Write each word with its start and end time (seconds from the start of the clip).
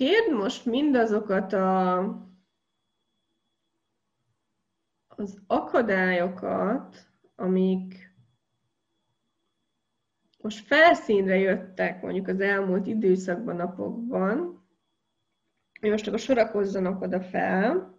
kérd 0.00 0.32
most 0.32 0.64
mindazokat 0.64 1.52
a, 1.52 1.98
az 5.08 5.42
akadályokat, 5.46 7.08
amik 7.34 8.14
most 10.38 10.66
felszínre 10.66 11.36
jöttek 11.36 12.02
mondjuk 12.02 12.28
az 12.28 12.40
elmúlt 12.40 12.86
időszakban, 12.86 13.56
napokban, 13.56 14.66
hogy 15.80 15.90
most 15.90 16.06
akkor 16.06 16.18
sorakozzanak 16.18 17.00
oda 17.02 17.20
fel 17.20 17.98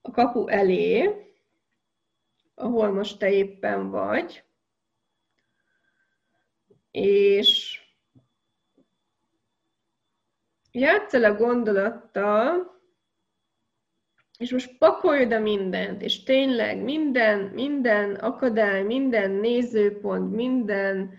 a 0.00 0.10
kapu 0.10 0.46
elé, 0.48 1.14
ahol 2.54 2.92
most 2.92 3.18
te 3.18 3.30
éppen 3.30 3.90
vagy, 3.90 4.44
és 6.90 7.80
játsz 10.72 11.14
el 11.14 11.24
a 11.24 11.34
gondolattal, 11.34 12.78
és 14.38 14.52
most 14.52 14.78
pakolj 14.78 15.24
oda 15.24 15.38
mindent, 15.38 16.02
és 16.02 16.22
tényleg 16.22 16.82
minden, 16.82 17.40
minden 17.40 18.14
akadály, 18.14 18.82
minden 18.82 19.30
nézőpont, 19.30 20.32
minden, 20.32 21.14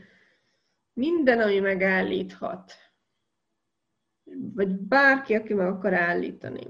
minden, 0.93 1.39
ami 1.39 1.59
megállíthat. 1.59 2.73
Vagy 4.53 4.69
bárki, 4.69 5.35
aki 5.35 5.53
meg 5.53 5.67
akar 5.67 5.93
állítani. 5.93 6.67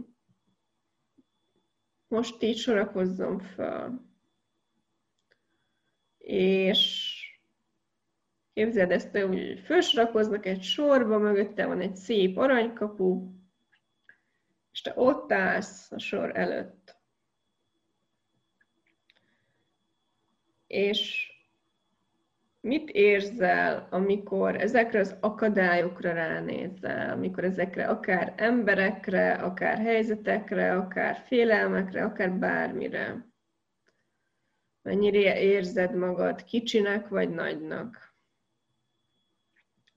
Most 2.07 2.43
így 2.43 2.57
sorakozzon 2.57 3.39
föl. 3.39 4.01
És 6.17 7.10
Képzeld 8.53 8.91
ezt 8.91 9.17
hogy 9.17 9.59
fölsorakoznak 9.65 10.45
egy 10.45 10.61
sorba, 10.63 11.17
mögötte 11.17 11.65
van 11.65 11.81
egy 11.81 11.95
szép 11.95 12.37
aranykapu, 12.37 13.31
és 14.71 14.81
te 14.81 14.93
ott 14.95 15.31
állsz 15.31 15.91
a 15.91 15.99
sor 15.99 16.37
előtt. 16.37 16.99
És 20.67 21.31
mit 22.61 22.89
érzel, 22.89 23.87
amikor 23.91 24.55
ezekre 24.61 24.99
az 24.99 25.17
akadályokra 25.19 26.13
ránézel, 26.13 27.09
amikor 27.09 27.43
ezekre 27.43 27.87
akár 27.87 28.33
emberekre, 28.37 29.33
akár 29.33 29.77
helyzetekre, 29.77 30.75
akár 30.77 31.23
félelmekre, 31.25 32.03
akár 32.03 32.31
bármire? 32.31 33.25
Mennyire 34.81 35.41
érzed 35.41 35.95
magad 35.95 36.43
kicsinek 36.43 37.07
vagy 37.07 37.29
nagynak? 37.29 38.10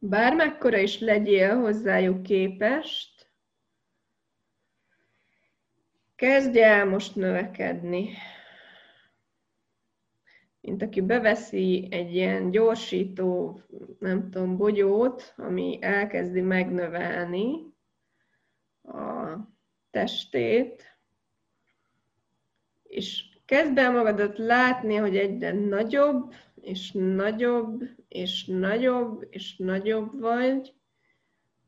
Bármekkora 0.09 0.79
is 0.79 0.99
legyél 0.99 1.57
hozzájuk 1.57 2.23
képest, 2.23 3.31
kezdj 6.17 6.61
el 6.61 6.87
most 6.87 7.15
növekedni. 7.15 8.11
Mint 10.61 10.83
aki 10.83 11.01
beveszi 11.01 11.89
egy 11.91 12.15
ilyen 12.15 12.51
gyorsító, 12.51 13.61
nem 13.99 14.31
tudom, 14.31 14.57
bogyót, 14.57 15.35
ami 15.37 15.79
elkezdi 15.81 16.41
megnövelni 16.41 17.73
a 18.83 19.37
testét, 19.91 20.99
és 22.83 23.25
kezd 23.45 23.79
el 23.79 23.91
magadat 23.93 24.39
látni, 24.39 24.95
hogy 24.95 25.17
egyre 25.17 25.53
nagyobb, 25.53 26.35
és 26.65 26.93
nagyobb, 26.93 27.83
és 28.09 28.45
nagyobb, 28.45 29.27
és 29.31 29.57
nagyobb 29.57 30.21
vagy, 30.21 30.75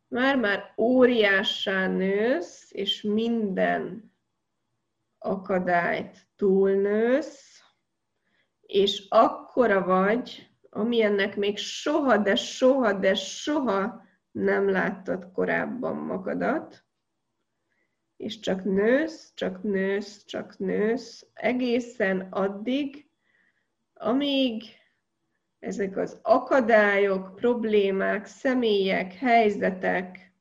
már-már 0.09 0.75
óriássá 0.77 1.89
nősz, 1.89 2.69
és 2.73 3.03
minden 3.03 4.13
akadályt 5.19 6.27
túlnősz, 6.37 7.61
és 8.61 9.07
akkora 9.09 9.85
vagy, 9.85 10.51
amilyennek 10.71 11.37
még 11.37 11.57
soha, 11.57 12.17
de 12.17 12.35
soha, 12.35 12.93
de 12.93 13.15
soha 13.15 14.05
nem 14.31 14.69
láttad 14.69 15.31
korábban 15.33 15.97
magadat, 15.97 16.85
és 18.17 18.39
csak 18.41 18.65
nősz, 18.65 19.33
csak 19.35 19.63
nősz, 19.63 20.25
csak 20.25 20.59
nősz, 20.59 21.27
egészen 21.35 22.21
addig, 22.21 23.11
amíg 23.95 24.63
ezek 25.59 25.97
az 25.97 26.19
akadályok, 26.23 27.35
problémák, 27.35 28.27
személyek, 28.27 29.13
helyzetek 29.13 30.33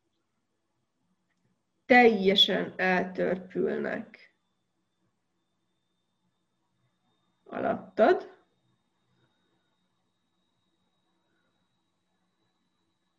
teljesen 1.86 2.74
eltörpülnek 2.76 4.36
alattad, 7.44 8.34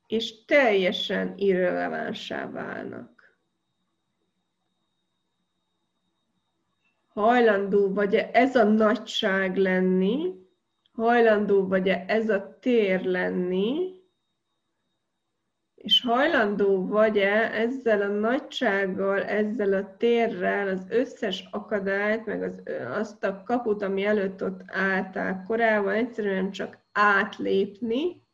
és 0.06 0.44
teljesen 0.44 1.38
irrelevánsá 1.38 2.50
válnak. 2.50 3.38
Hajlandó 7.06 7.94
vagy-e 7.94 8.30
ez 8.32 8.56
a 8.56 8.64
nagyság 8.64 9.56
lenni, 9.56 10.45
hajlandó 10.96 11.66
vagy-e 11.66 12.04
ez 12.08 12.28
a 12.28 12.58
tér 12.60 13.04
lenni, 13.04 13.94
és 15.74 16.00
hajlandó 16.00 16.86
vagy-e 16.86 17.52
ezzel 17.52 18.02
a 18.02 18.06
nagysággal, 18.06 19.22
ezzel 19.22 19.72
a 19.72 19.96
térrel 19.96 20.68
az 20.68 20.86
összes 20.88 21.48
akadályt, 21.50 22.26
meg 22.26 22.42
az, 22.42 22.62
azt 22.98 23.24
a 23.24 23.42
kaput, 23.42 23.82
ami 23.82 24.04
előtt 24.04 24.42
ott 24.42 24.60
álltál 24.66 25.44
korábban, 25.46 25.94
egyszerűen 25.94 26.50
csak 26.50 26.78
átlépni, 26.92 28.24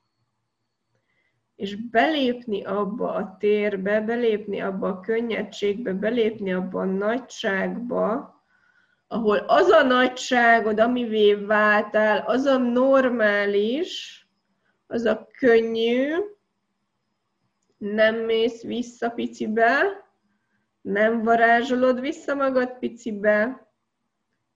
és 1.55 1.89
belépni 1.91 2.65
abba 2.65 3.15
a 3.15 3.37
térbe, 3.39 4.01
belépni 4.01 4.61
abba 4.61 4.89
a 4.89 5.01
könnyedségbe, 5.01 5.93
belépni 5.93 6.53
abba 6.53 6.81
a 6.81 6.85
nagyságba, 6.85 8.35
ahol 9.13 9.37
az 9.37 9.69
a 9.69 9.83
nagyságod, 9.83 10.81
amivé 10.81 11.35
váltál, 11.35 12.19
az 12.27 12.45
a 12.45 12.57
normális, 12.57 14.21
az 14.87 15.05
a 15.05 15.29
könnyű, 15.39 16.15
nem 17.77 18.15
mész 18.15 18.63
vissza 18.63 19.11
picibe, 19.11 19.83
nem 20.81 21.23
varázsolod 21.23 22.01
vissza 22.01 22.35
magad 22.35 22.79
picibe, 22.79 23.71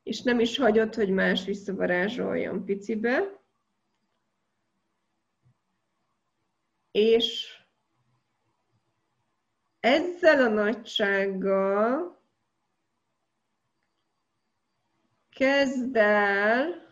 és 0.03 0.23
nem 0.23 0.41
is 0.41 0.59
hagyod, 0.59 0.95
hogy 0.95 1.11
más 1.11 1.45
visszavarázsoljon 1.45 2.65
picibe. 2.65 3.41
És 6.91 7.57
ezzel 9.81 10.41
a 10.41 10.49
nagysággal 10.49 12.16
kezd 15.37 15.97
el 15.97 16.85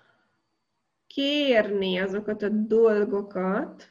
kérni 1.06 1.98
azokat 1.98 2.42
a 2.42 2.48
dolgokat, 2.48 3.88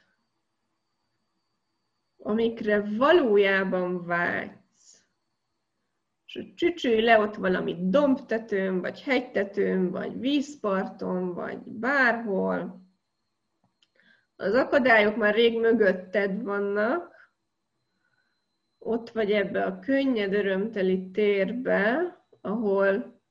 amikre 2.18 2.82
valójában 2.98 4.06
vágysz. 4.06 5.06
És 6.26 6.54
csücsülj 6.56 7.02
le 7.02 7.20
ott 7.20 7.36
valami 7.36 7.90
dombtetőn, 7.90 8.82
vagy 8.82 9.02
hegytetőn, 9.02 9.92
vagy 9.92 10.20
vízparton, 10.20 11.34
vagy 11.34 11.60
bárhol. 11.60 12.82
Az 14.36 14.54
akadályok 14.54 15.16
már 15.16 15.34
rég 15.34 15.60
mögötted 15.60 16.44
vannak, 16.44 17.32
ott 18.78 19.10
vagy 19.10 19.32
ebbe 19.32 19.64
a 19.64 19.80
könnyed, 19.80 20.34
örömteli 20.34 21.12
térbe, 21.12 22.18
ahol 22.42 23.22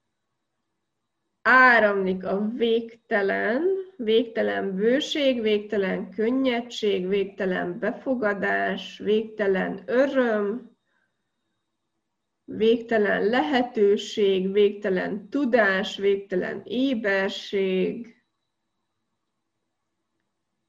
áramlik 1.42 2.24
a 2.24 2.48
végtelen, 2.48 3.62
végtelen 3.96 4.74
bőség, 4.74 5.40
végtelen 5.40 6.10
könnyedség, 6.10 7.08
végtelen 7.08 7.78
befogadás, 7.78 8.98
végtelen 8.98 9.82
öröm, 9.86 10.76
végtelen 12.44 13.24
lehetőség, 13.24 14.52
végtelen 14.52 15.28
tudás, 15.28 15.96
végtelen 15.96 16.62
éberség, 16.64 18.22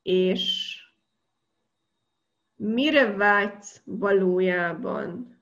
és 0.02 0.78
mire 2.56 3.12
vágysz 3.16 3.82
valójában? 3.86 5.42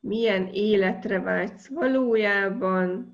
Milyen 0.00 0.46
életre 0.46 1.20
vágysz 1.20 1.68
valójában? 1.68 3.13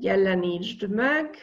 Jelenítsd 0.00 0.88
meg, 0.88 1.36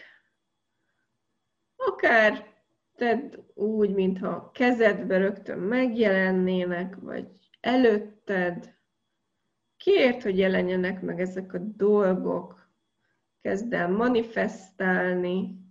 akár 1.76 2.54
tedd 2.96 3.36
úgy, 3.54 3.94
mintha 3.94 4.52
kezedbe 4.52 5.18
rögtön 5.18 5.60
megjelennének, 5.60 6.96
vagy 6.96 7.28
előtted. 7.60 8.74
Kért, 9.78 10.24
hogy 10.24 10.38
jelenjenek 10.38 11.02
meg 11.02 11.20
ezek 11.20 11.54
a 11.54 11.58
dolgok. 11.58 12.70
Kezd 13.42 13.74
el 13.74 13.90
manifestálni. 13.90 15.64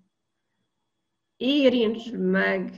Érintsd 1.37 2.19
meg, 2.19 2.73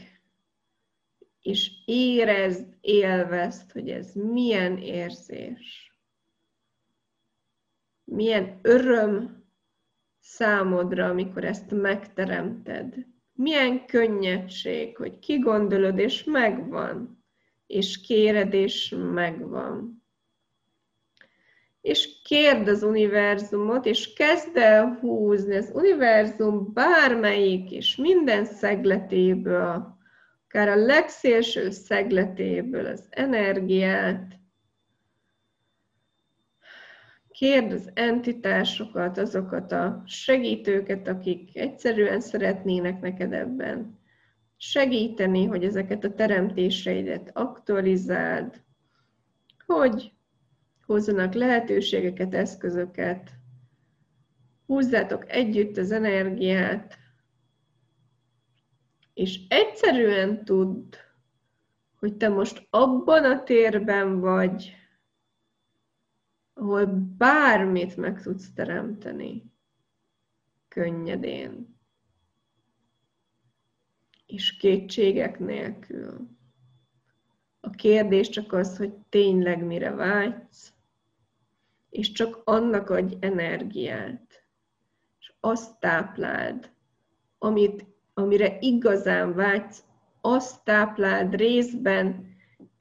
és 1.40 1.70
érezd, 1.84 2.76
élvezd, 2.80 3.72
hogy 3.72 3.90
ez 3.90 4.14
milyen 4.14 4.78
érzés. 4.78 5.92
Milyen 8.04 8.58
öröm 8.62 9.35
számodra, 10.28 11.08
amikor 11.08 11.44
ezt 11.44 11.70
megteremted. 11.70 12.94
Milyen 13.32 13.86
könnyedség, 13.86 14.96
hogy 14.96 15.18
kigondolod, 15.18 15.98
és 15.98 16.24
megvan, 16.24 17.24
és 17.66 18.00
kéred, 18.00 18.54
és 18.54 18.94
megvan. 19.14 20.02
És 21.80 22.22
kérd 22.24 22.68
az 22.68 22.82
univerzumot, 22.82 23.86
és 23.86 24.12
kezd 24.12 24.56
el 24.56 24.98
húzni 25.00 25.56
az 25.56 25.70
univerzum 25.74 26.72
bármelyik 26.72 27.70
és 27.70 27.96
minden 27.96 28.44
szegletéből, 28.44 29.96
akár 30.44 30.68
a 30.68 30.76
legszélső 30.76 31.70
szegletéből 31.70 32.86
az 32.86 33.06
energiát, 33.10 34.34
kérd 37.36 37.72
az 37.72 37.90
entitásokat, 37.94 39.18
azokat 39.18 39.72
a 39.72 40.02
segítőket, 40.06 41.08
akik 41.08 41.56
egyszerűen 41.56 42.20
szeretnének 42.20 43.00
neked 43.00 43.32
ebben 43.32 43.98
segíteni, 44.56 45.44
hogy 45.44 45.64
ezeket 45.64 46.04
a 46.04 46.14
teremtéseidet 46.14 47.30
aktualizáld, 47.32 48.64
hogy 49.66 50.12
hozzanak 50.86 51.34
lehetőségeket, 51.34 52.34
eszközöket, 52.34 53.30
húzzátok 54.66 55.30
együtt 55.30 55.76
az 55.76 55.92
energiát, 55.92 56.98
és 59.14 59.40
egyszerűen 59.48 60.44
tudd, 60.44 60.94
hogy 61.98 62.16
te 62.16 62.28
most 62.28 62.66
abban 62.70 63.24
a 63.24 63.42
térben 63.42 64.20
vagy, 64.20 64.85
ahol 66.58 66.86
bármit 67.16 67.96
meg 67.96 68.22
tudsz 68.22 68.52
teremteni 68.52 69.52
könnyedén 70.68 71.78
és 74.26 74.56
kétségek 74.56 75.38
nélkül. 75.38 76.28
A 77.60 77.70
kérdés 77.70 78.28
csak 78.28 78.52
az, 78.52 78.76
hogy 78.76 78.92
tényleg 79.08 79.64
mire 79.64 79.90
vágysz, 79.90 80.72
és 81.90 82.12
csak 82.12 82.40
annak 82.44 82.90
adj 82.90 83.16
energiát, 83.20 84.44
és 85.18 85.32
azt 85.40 85.80
tápláld, 85.80 86.70
amit, 87.38 87.86
amire 88.14 88.58
igazán 88.60 89.34
vágysz, 89.34 89.84
azt 90.20 90.64
tápláld 90.64 91.34
részben 91.34 92.34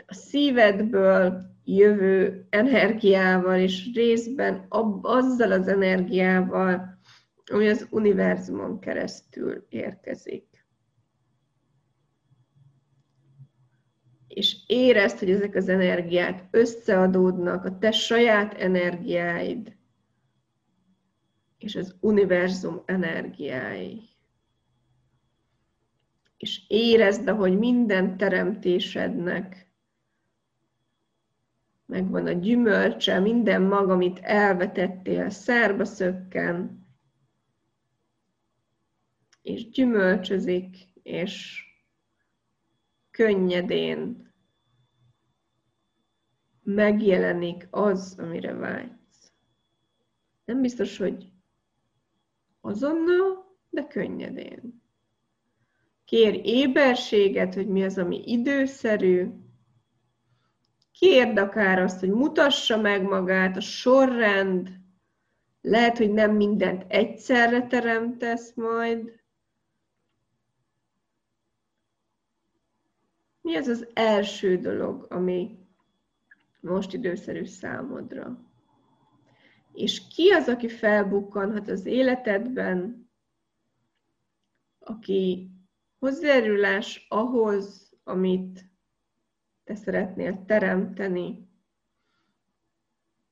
a 0.05 0.13
szívedből, 0.13 1.54
jövő 1.65 2.47
energiával, 2.49 3.59
és 3.59 3.93
részben 3.93 4.65
azzal 5.01 5.51
az 5.51 5.67
energiával, 5.67 6.99
ami 7.51 7.67
az 7.67 7.87
univerzumon 7.89 8.79
keresztül 8.79 9.65
érkezik. 9.69 10.65
És 14.27 14.57
érezd, 14.67 15.19
hogy 15.19 15.29
ezek 15.29 15.55
az 15.55 15.69
energiák 15.69 16.47
összeadódnak, 16.51 17.65
a 17.65 17.77
te 17.77 17.91
saját 17.91 18.53
energiáid, 18.53 19.75
és 21.57 21.75
az 21.75 21.95
univerzum 21.99 22.81
energiái. 22.85 24.01
És 26.37 26.61
érezd, 26.67 27.29
hogy 27.29 27.57
minden 27.57 28.17
teremtésednek 28.17 29.64
megvan 31.85 32.25
a 32.27 32.31
gyümölcse, 32.31 33.19
minden 33.19 33.61
mag, 33.61 33.89
amit 33.89 34.19
elvetettél, 34.19 35.29
szárba 35.29 35.85
szökken, 35.85 36.85
és 39.41 39.69
gyümölcsözik, 39.69 40.77
és 41.03 41.63
könnyedén 43.11 44.33
megjelenik 46.63 47.67
az, 47.69 48.15
amire 48.19 48.53
vágysz. 48.53 49.31
Nem 50.45 50.61
biztos, 50.61 50.97
hogy 50.97 51.31
azonnal, 52.61 53.57
de 53.69 53.87
könnyedén. 53.87 54.83
Kér 56.05 56.41
éberséget, 56.43 57.53
hogy 57.53 57.67
mi 57.67 57.83
az, 57.83 57.97
ami 57.97 58.21
időszerű, 58.25 59.27
Kérd 60.99 61.37
akár 61.37 61.79
azt, 61.79 61.99
hogy 61.99 62.09
mutassa 62.09 62.77
meg 62.77 63.03
magát, 63.03 63.57
a 63.57 63.61
sorrend, 63.61 64.79
lehet, 65.61 65.97
hogy 65.97 66.11
nem 66.11 66.35
mindent 66.35 66.85
egyszerre 66.87 67.67
teremtesz 67.67 68.53
majd. 68.53 69.23
Mi 73.41 73.55
az 73.55 73.67
az 73.67 73.87
első 73.93 74.57
dolog, 74.57 75.05
ami 75.09 75.57
most 76.59 76.93
időszerű 76.93 77.45
számodra? 77.45 78.39
És 79.73 80.07
ki 80.07 80.29
az, 80.29 80.47
aki 80.47 80.67
felbukkanhat 80.69 81.67
az 81.69 81.85
életedben, 81.85 83.09
aki 84.79 85.49
hozzájárulás 85.99 87.05
ahhoz, 87.09 87.93
amit 88.03 88.74
te 89.65 89.75
szeretnél 89.75 90.45
teremteni, 90.45 91.49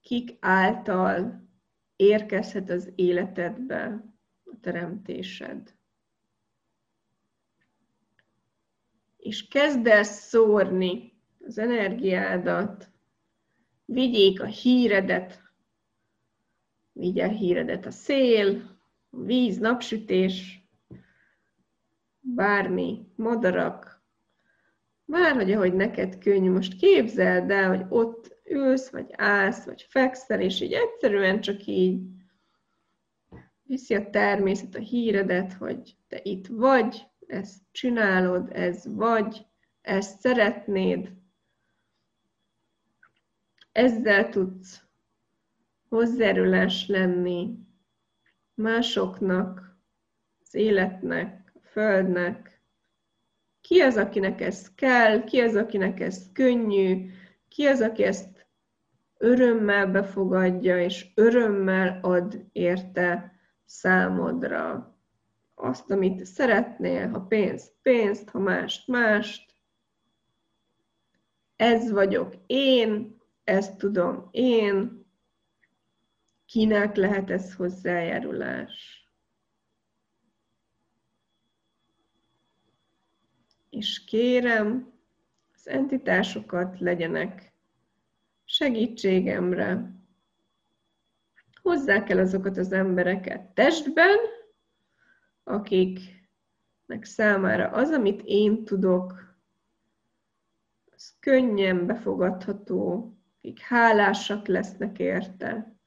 kik 0.02 0.38
által 0.40 1.48
érkezhet 1.96 2.70
az 2.70 2.92
életedbe 2.96 4.04
a 4.44 4.60
teremtésed. 4.62 5.76
És 9.18 9.48
kezd 9.48 9.88
el 9.88 10.04
szórni 10.04 11.14
az 11.40 11.58
energiádat, 11.58 12.90
vigyék 13.86 14.42
a 14.42 14.46
híredet, 14.46 15.42
vigye 16.92 17.26
a 17.26 17.32
híredet 17.32 17.86
a 17.86 17.92
szél, 17.92 18.78
víz, 19.10 19.58
napsütés, 19.58 20.68
bármi, 22.20 23.12
madarak, 23.16 24.03
már 25.06 25.36
hogy 25.36 25.52
ahogy 25.52 25.74
neked 25.74 26.18
könnyű, 26.18 26.52
most 26.52 26.76
képzeld 26.76 27.52
el, 27.52 27.68
hogy 27.68 27.86
ott 27.90 28.38
ülsz, 28.46 28.90
vagy 28.90 29.10
állsz, 29.12 29.66
vagy 29.66 29.86
fekszel, 29.90 30.42
és 30.42 30.62
így 30.62 30.74
egyszerűen 30.74 31.42
csak 31.42 31.66
így 31.66 32.02
viszi 33.64 33.96
a 33.96 34.10
természet 34.10 34.76
a 34.76 34.80
híredet, 34.80 35.54
hogy 35.54 35.96
te 36.08 36.20
itt 36.24 36.48
vagy, 36.48 37.08
ezt 37.28 37.62
csinálod, 37.72 38.50
ez 38.52 38.96
vagy, 38.96 39.46
ezt 39.82 40.20
szeretnéd, 40.20 41.12
ezzel 43.72 44.30
tudsz 44.30 44.84
hozzájárulás 45.90 46.88
lenni 46.88 47.58
másoknak, 48.54 49.78
az 50.46 50.54
életnek, 50.54 51.52
a 51.56 51.68
földnek, 51.68 52.53
ki 53.74 53.82
az, 53.82 53.98
akinek 53.98 54.42
ez 54.42 54.76
kell, 54.76 55.24
ki 55.24 55.40
az, 55.40 55.56
akinek 55.56 56.00
ez 56.00 56.32
könnyű, 56.34 57.10
ki 57.48 57.66
az, 57.66 57.82
aki 57.82 58.04
ezt 58.04 58.48
örömmel 59.18 59.88
befogadja, 59.88 60.80
és 60.80 61.12
örömmel 61.16 62.00
ad 62.02 62.46
érte 62.52 63.32
számodra 63.66 64.96
azt, 65.56 65.92
amit 65.92 66.26
szeretnél, 66.26 67.10
ha 67.10 67.20
pénzt, 67.20 67.74
pénzt, 67.82 68.30
ha 68.30 68.40
mást, 68.40 68.88
mást. 68.88 69.54
Ez 71.56 71.92
vagyok 71.92 72.34
én, 72.46 73.18
ezt 73.44 73.78
tudom 73.78 74.28
én, 74.32 75.06
kinek 76.46 76.96
lehet 76.96 77.30
ez 77.30 77.56
hozzájárulás. 77.56 79.03
És 83.74 84.04
kérem, 84.04 84.94
az 85.56 85.68
entitásokat 85.68 86.80
legyenek 86.80 87.54
segítségemre. 88.44 89.92
Hozzák 91.62 92.10
el 92.10 92.18
azokat 92.18 92.58
az 92.58 92.72
embereket 92.72 93.42
testben, 93.42 94.18
akik 95.44 96.00
számára 97.02 97.68
az, 97.70 97.90
amit 97.90 98.22
én 98.26 98.66
tudok, 98.66 99.36
az 100.92 101.16
könnyen 101.20 101.86
befogadható, 101.86 103.14
akik 103.38 103.60
hálásak 103.60 104.48
lesznek 104.48 105.00
érte, 105.00 105.78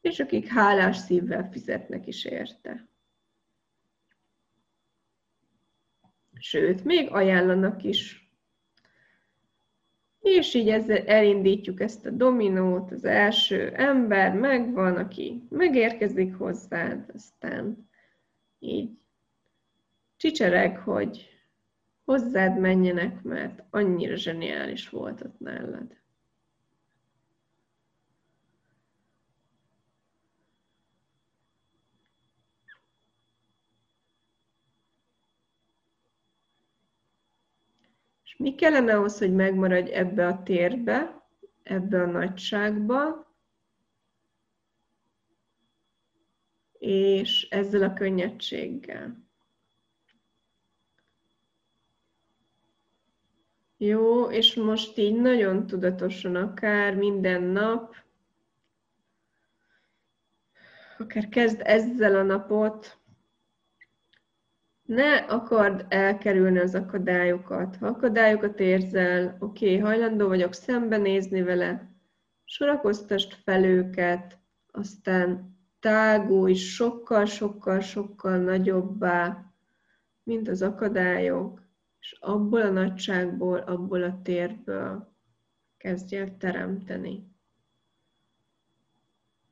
és 0.00 0.20
akik 0.20 0.46
hálás 0.46 0.96
szívvel 0.96 1.50
fizetnek 1.50 2.06
is 2.06 2.24
érte. 2.24 2.89
Sőt, 6.42 6.84
még 6.84 7.10
ajánlanak 7.10 7.82
is. 7.82 8.30
És 10.20 10.54
így 10.54 10.68
ezzel 10.68 11.06
elindítjuk 11.06 11.80
ezt 11.80 12.06
a 12.06 12.10
dominót, 12.10 12.92
az 12.92 13.04
első 13.04 13.68
ember 13.74 14.34
megvan, 14.34 14.96
aki 14.96 15.46
megérkezik 15.48 16.34
hozzád, 16.34 17.10
aztán 17.14 17.88
így 18.58 18.90
csicsereg, 20.16 20.78
hogy 20.78 21.28
hozzád 22.04 22.58
menjenek, 22.58 23.22
mert 23.22 23.62
annyira 23.70 24.16
zseniális 24.16 24.88
volt 24.88 25.20
ott 25.20 25.38
nálad. 25.38 25.98
És 38.22 38.28
mi 38.40 38.54
kellene 38.54 38.96
ahhoz, 38.96 39.18
hogy 39.18 39.34
megmaradj 39.34 39.90
ebbe 39.90 40.26
a 40.26 40.42
térbe, 40.42 41.24
ebbe 41.62 42.02
a 42.02 42.06
nagyságba, 42.06 43.28
és 46.78 47.48
ezzel 47.50 47.82
a 47.82 47.92
könnyedséggel. 47.92 49.28
Jó, 53.76 54.30
és 54.30 54.54
most 54.54 54.98
így 54.98 55.16
nagyon 55.16 55.66
tudatosan 55.66 56.36
akár 56.36 56.94
minden 56.94 57.42
nap, 57.42 57.94
akár 60.98 61.28
kezd 61.28 61.60
ezzel 61.64 62.14
a 62.14 62.22
napot, 62.22 62.99
ne 64.90 65.16
akard 65.16 65.86
elkerülni 65.88 66.58
az 66.58 66.74
akadályokat. 66.74 67.76
Ha 67.76 67.86
akadályokat 67.86 68.60
érzel, 68.60 69.36
oké, 69.38 69.66
okay, 69.66 69.78
hajlandó 69.78 70.28
vagyok 70.28 70.54
szembenézni 70.54 71.42
vele, 71.42 71.90
sorakoztasd 72.44 73.32
fel 73.32 73.64
őket, 73.64 74.38
aztán 74.70 75.56
tágulj 75.80 76.54
sokkal-sokkal-sokkal 76.54 78.36
nagyobbá, 78.38 79.52
mint 80.22 80.48
az 80.48 80.62
akadályok, 80.62 81.62
és 82.00 82.16
abból 82.20 82.60
a 82.60 82.70
nagyságból, 82.70 83.58
abból 83.58 84.02
a 84.02 84.20
térből 84.22 85.14
kezdj 85.76 86.16
el 86.16 86.36
teremteni. 86.36 87.28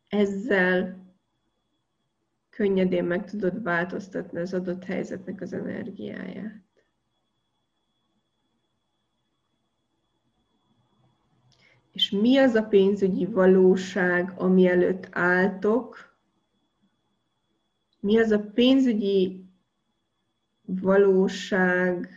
Ezzel 0.08 1.07
könnyedén 2.58 3.04
meg 3.04 3.24
tudod 3.24 3.62
változtatni 3.62 4.38
az 4.40 4.54
adott 4.54 4.84
helyzetnek 4.84 5.40
az 5.40 5.52
energiáját. 5.52 6.84
És 11.92 12.10
mi 12.10 12.36
az 12.36 12.54
a 12.54 12.62
pénzügyi 12.62 13.26
valóság, 13.26 14.32
ami 14.36 14.66
előtt 14.66 15.08
álltok? 15.10 16.16
Mi 18.00 18.18
az 18.18 18.30
a 18.30 18.40
pénzügyi 18.40 19.44
valóság, 20.64 22.08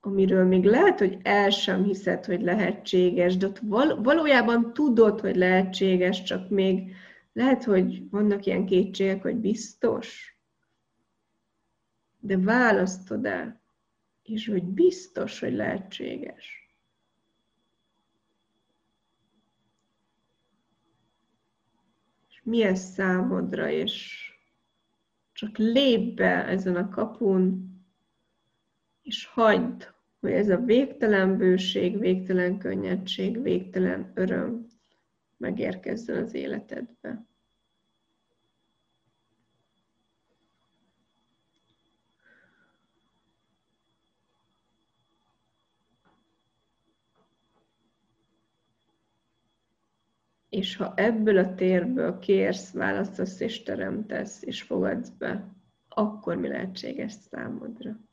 amiről 0.00 0.44
még 0.44 0.64
lehet, 0.64 0.98
hogy 0.98 1.18
el 1.22 1.50
sem 1.50 1.84
hiszed, 1.84 2.24
hogy 2.24 2.42
lehetséges, 2.42 3.36
de 3.36 3.46
ott 3.46 3.58
val- 3.58 4.04
valójában 4.04 4.72
tudod, 4.72 5.20
hogy 5.20 5.36
lehetséges, 5.36 6.22
csak 6.22 6.50
még 6.50 6.94
lehet, 7.36 7.64
hogy 7.64 8.10
vannak 8.10 8.46
ilyen 8.46 8.66
kétségek, 8.66 9.22
hogy 9.22 9.36
biztos, 9.36 10.36
de 12.20 12.38
választod 12.38 13.24
el, 13.24 13.60
és 14.22 14.46
hogy 14.46 14.64
biztos, 14.64 15.40
hogy 15.40 15.52
lehetséges. 15.52 16.74
És 22.28 22.40
mi 22.44 22.62
ez 22.62 22.80
számodra, 22.80 23.70
és 23.70 24.20
csak 25.32 25.56
lép 25.56 26.14
be 26.14 26.46
ezen 26.46 26.76
a 26.76 26.88
kapun, 26.88 27.70
és 29.02 29.26
hagyd, 29.26 29.94
hogy 30.20 30.32
ez 30.32 30.48
a 30.48 30.58
végtelen 30.58 31.36
bőség, 31.36 31.98
végtelen 31.98 32.58
könnyedség, 32.58 33.42
végtelen 33.42 34.12
öröm 34.14 34.75
megérkezzen 35.36 36.22
az 36.22 36.34
életedbe. 36.34 37.26
És 50.48 50.76
ha 50.76 50.94
ebből 50.96 51.38
a 51.38 51.54
térből 51.54 52.18
kérsz, 52.18 52.72
választasz 52.72 53.40
és 53.40 53.62
teremtesz, 53.62 54.42
és 54.42 54.62
fogadsz 54.62 55.08
be, 55.08 55.54
akkor 55.88 56.36
mi 56.36 56.48
lehetséges 56.48 57.12
számodra? 57.12 58.05